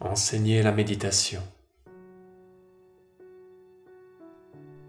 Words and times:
Enseigner 0.00 0.62
la 0.62 0.70
méditation. 0.70 1.42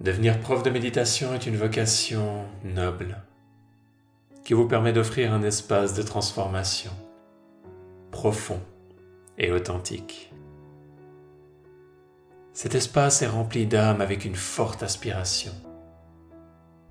Devenir 0.01 0.39
prof 0.39 0.61
de 0.61 0.69
méditation 0.69 1.33
est 1.33 1.47
une 1.47 1.55
vocation 1.55 2.45
noble 2.63 3.17
qui 4.45 4.53
vous 4.53 4.67
permet 4.67 4.93
d'offrir 4.93 5.33
un 5.33 5.41
espace 5.41 5.95
de 5.95 6.03
transformation 6.03 6.91
profond 8.11 8.61
et 9.39 9.51
authentique. 9.51 10.31
Cet 12.53 12.75
espace 12.75 13.23
est 13.23 13.27
rempli 13.27 13.65
d'âme 13.65 14.01
avec 14.01 14.25
une 14.25 14.35
forte 14.35 14.83
aspiration 14.83 15.53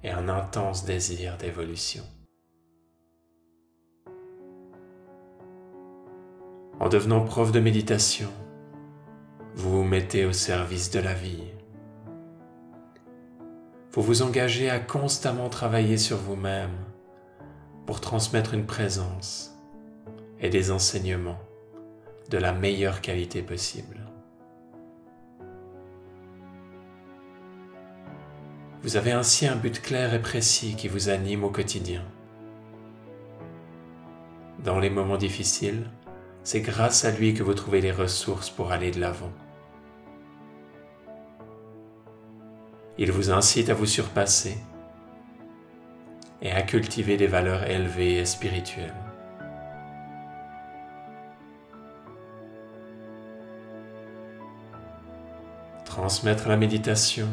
et 0.03 0.11
un 0.11 0.29
intense 0.29 0.85
désir 0.85 1.37
d'évolution. 1.37 2.03
En 6.81 6.89
devenant 6.89 7.25
prof 7.25 7.51
de 7.51 7.59
méditation, 7.59 8.29
vous 9.57 9.79
vous 9.79 9.85
mettez 9.85 10.25
au 10.25 10.33
service 10.33 10.93
de 10.93 11.01
la 11.01 11.12
vie. 11.12 11.43
Vous 13.93 14.02
vous 14.02 14.23
engagez 14.23 14.71
à 14.71 14.79
constamment 14.79 15.49
travailler 15.49 15.99
sur 15.99 16.19
vous-même 16.19 16.77
pour 17.85 18.01
transmettre 18.01 18.55
une 18.55 18.65
présence 18.65 19.59
et 20.38 20.51
des 20.51 20.71
enseignements 20.71 21.41
de 22.30 22.38
la 22.38 22.52
meilleure 22.52 23.01
qualité 23.01 23.43
possible. 23.43 23.99
Vous 28.83 28.97
avez 28.97 29.10
ainsi 29.10 29.49
un 29.49 29.57
but 29.57 29.83
clair 29.83 30.15
et 30.15 30.23
précis 30.23 30.77
qui 30.77 30.87
vous 30.87 31.09
anime 31.09 31.43
au 31.43 31.51
quotidien. 31.51 32.05
Dans 34.63 34.79
les 34.79 34.91
moments 34.91 35.16
difficiles, 35.16 35.91
c'est 36.48 36.62
grâce 36.62 37.05
à 37.05 37.11
lui 37.11 37.34
que 37.34 37.43
vous 37.43 37.52
trouvez 37.52 37.83
les 37.83 37.93
ressources 37.93 38.48
pour 38.48 38.73
aller 38.73 38.91
de 38.91 38.98
l'avant. 38.98 39.30
Il 42.96 43.13
vous 43.13 43.30
incite 43.30 43.68
à 43.68 43.74
vous 43.74 43.85
surpasser 43.85 44.57
et 46.41 46.51
à 46.51 46.63
cultiver 46.63 47.19
des 47.19 47.26
valeurs 47.26 47.65
élevées 47.65 48.16
et 48.16 48.24
spirituelles. 48.24 48.95
Transmettre 55.85 56.49
la 56.49 56.57
méditation, 56.57 57.29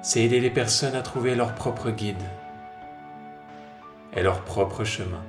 c'est 0.00 0.22
aider 0.22 0.38
les 0.38 0.50
personnes 0.50 0.94
à 0.94 1.02
trouver 1.02 1.34
leur 1.34 1.56
propre 1.56 1.90
guide 1.90 2.22
et 4.12 4.22
leur 4.22 4.44
propre 4.44 4.84
chemin 4.84 5.24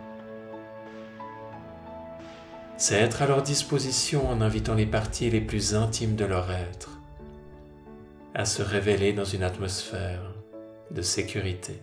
c'est 2.82 3.00
être 3.00 3.22
à 3.22 3.28
leur 3.28 3.44
disposition 3.44 4.28
en 4.28 4.42
invitant 4.42 4.74
les 4.74 4.88
parties 4.88 5.30
les 5.30 5.40
plus 5.40 5.76
intimes 5.76 6.16
de 6.16 6.26
leur 6.26 6.50
être 6.50 6.90
à 8.34 8.44
se 8.44 8.64
révéler 8.64 9.14
dans 9.14 9.24
une 9.24 9.44
atmosphère 9.44 10.34
de 10.90 11.04
sécurité 11.04 11.80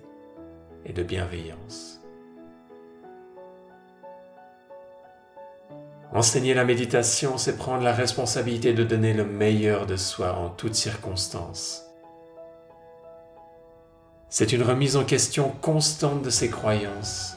et 0.84 0.92
de 0.92 1.04
bienveillance. 1.04 2.00
Enseigner 6.12 6.52
la 6.52 6.64
méditation, 6.64 7.38
c'est 7.38 7.56
prendre 7.56 7.84
la 7.84 7.94
responsabilité 7.94 8.72
de 8.72 8.82
donner 8.82 9.14
le 9.14 9.24
meilleur 9.24 9.86
de 9.86 9.94
soi 9.94 10.34
en 10.34 10.50
toutes 10.50 10.74
circonstances. 10.74 11.84
C'est 14.30 14.52
une 14.52 14.64
remise 14.64 14.96
en 14.96 15.04
question 15.04 15.50
constante 15.60 16.22
de 16.22 16.30
ses 16.30 16.50
croyances 16.50 17.36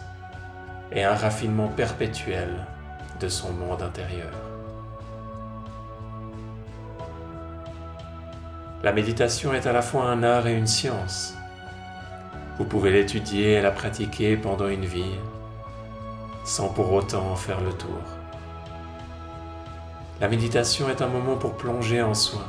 et 0.92 1.03
un 1.03 1.14
raffinement 1.14 1.68
perpétuel 1.68 2.66
de 3.22 3.30
son 3.30 3.53
monde 3.53 3.83
intérieur. 3.83 4.31
La 8.83 8.91
méditation 8.91 9.53
est 9.53 9.67
à 9.67 9.73
la 9.73 9.83
fois 9.83 10.05
un 10.05 10.23
art 10.23 10.47
et 10.47 10.58
une 10.58 10.66
science. 10.66 11.36
Vous 12.58 12.66
pouvez 12.66 12.91
l'étudier 12.91 13.53
et 13.53 13.62
la 13.62 13.69
pratiquer 13.69 14.35
pendant 14.38 14.68
une 14.68 14.85
vie 14.85 15.16
sans 16.44 16.69
pour 16.69 16.91
autant 16.91 17.29
en 17.31 17.35
faire 17.35 17.62
le 17.62 17.72
tour. 17.72 18.01
La 20.19 20.28
méditation 20.28 20.90
est 20.90 21.03
un 21.03 21.07
moment 21.07 21.38
pour 21.38 21.56
plonger 21.56 22.01
en 22.01 22.16
soi, 22.16 22.41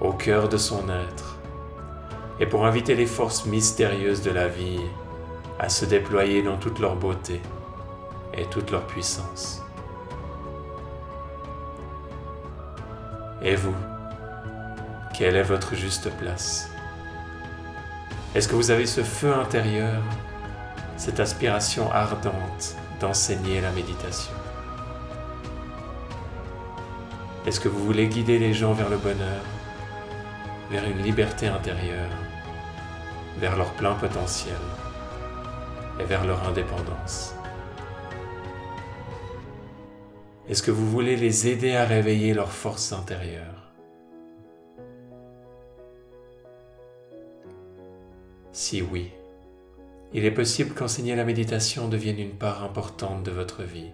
au 0.00 0.12
cœur 0.12 0.48
de 0.48 0.56
son 0.56 0.88
être, 0.88 1.38
et 2.38 2.46
pour 2.46 2.64
inviter 2.64 2.94
les 2.94 3.06
forces 3.06 3.46
mystérieuses 3.46 4.22
de 4.22 4.30
la 4.30 4.46
vie 4.46 4.80
à 5.58 5.68
se 5.68 5.84
déployer 5.84 6.42
dans 6.44 6.56
toute 6.56 6.78
leur 6.78 6.94
beauté 6.94 7.40
et 8.34 8.46
toute 8.46 8.70
leur 8.70 8.86
puissance. 8.86 9.62
Et 13.42 13.54
vous, 13.54 13.74
quelle 15.14 15.36
est 15.36 15.42
votre 15.42 15.74
juste 15.74 16.10
place? 16.18 16.70
Est-ce 18.34 18.48
que 18.48 18.54
vous 18.54 18.70
avez 18.70 18.86
ce 18.86 19.02
feu 19.02 19.32
intérieur, 19.34 20.02
cette 20.96 21.20
aspiration 21.20 21.90
ardente 21.92 22.76
d'enseigner 23.00 23.60
la 23.60 23.70
méditation? 23.70 24.34
Est-ce 27.46 27.60
que 27.60 27.68
vous 27.68 27.84
voulez 27.84 28.08
guider 28.08 28.38
les 28.38 28.52
gens 28.52 28.72
vers 28.72 28.88
le 28.88 28.96
bonheur, 28.96 29.42
vers 30.70 30.84
une 30.84 31.02
liberté 31.02 31.46
intérieure, 31.46 32.10
vers 33.38 33.56
leur 33.56 33.70
plein 33.74 33.94
potentiel 33.94 34.56
et 36.00 36.04
vers 36.04 36.24
leur 36.24 36.46
indépendance? 36.48 37.34
Est-ce 40.48 40.62
que 40.62 40.70
vous 40.70 40.88
voulez 40.88 41.16
les 41.16 41.48
aider 41.48 41.74
à 41.74 41.84
réveiller 41.84 42.32
leur 42.32 42.52
force 42.52 42.92
intérieure 42.92 43.72
Si 48.52 48.80
oui, 48.80 49.10
il 50.12 50.24
est 50.24 50.30
possible 50.30 50.72
qu'enseigner 50.72 51.16
la 51.16 51.24
méditation 51.24 51.88
devienne 51.88 52.20
une 52.20 52.38
part 52.38 52.62
importante 52.62 53.24
de 53.24 53.32
votre 53.32 53.64
vie. 53.64 53.90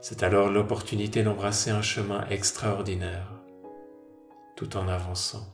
C'est 0.00 0.22
alors 0.22 0.50
l'opportunité 0.50 1.22
d'embrasser 1.22 1.70
un 1.70 1.82
chemin 1.82 2.26
extraordinaire 2.28 3.32
tout 4.56 4.76
en 4.76 4.88
avançant 4.88 5.46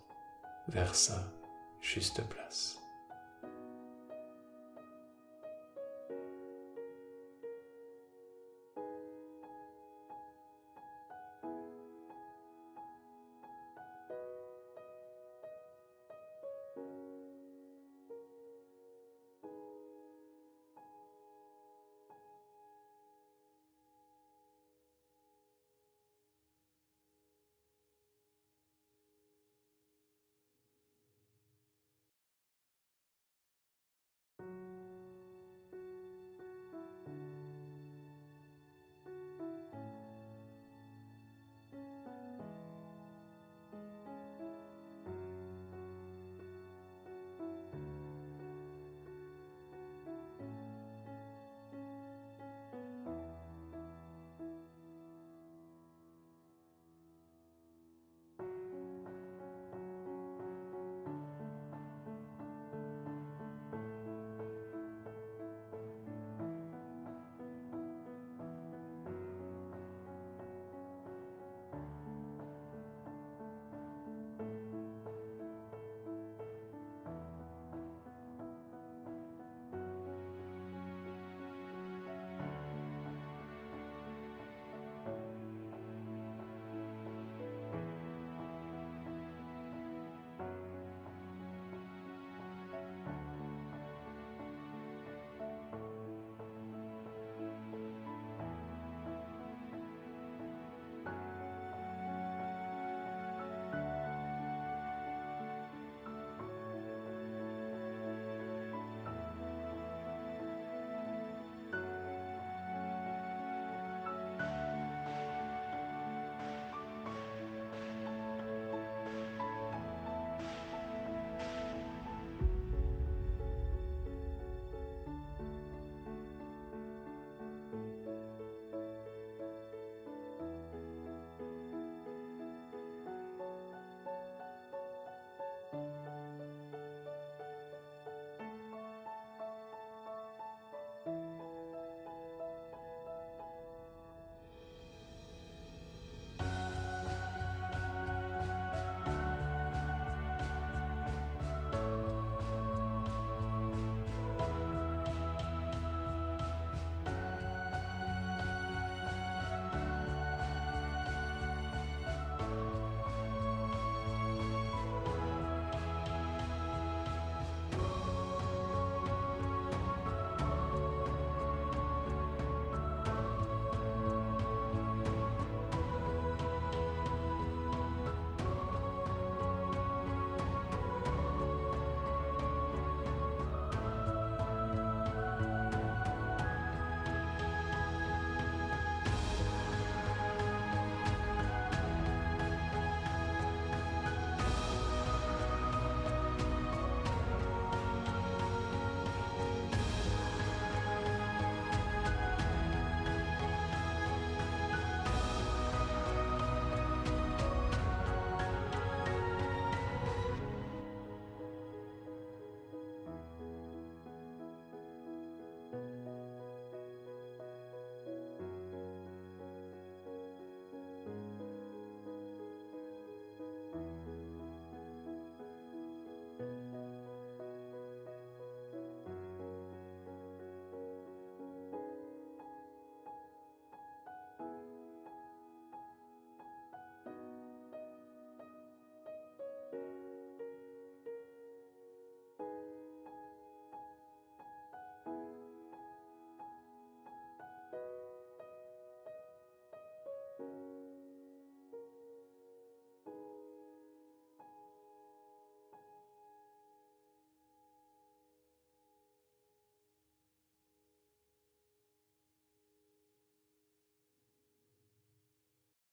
vers 0.68 0.94
sa 0.94 1.32
juste 1.80 2.26
place. 2.28 2.77